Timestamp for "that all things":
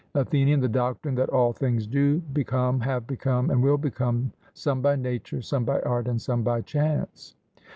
1.13-1.85